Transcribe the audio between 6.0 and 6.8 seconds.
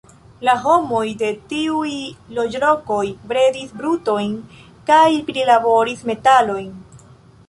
metalojn.